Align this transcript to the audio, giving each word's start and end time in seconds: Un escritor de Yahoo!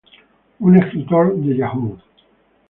Un 0.61 0.77
escritor 0.79 1.35
de 1.35 1.55
Yahoo! 1.57 1.95